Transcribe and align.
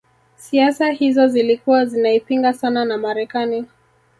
siasa 0.35 0.91
hizo 0.91 1.27
zilikuwa 1.27 1.85
zinaipinga 1.85 2.53
sana 2.53 2.85
na 2.85 2.97
Marekani 2.97 3.65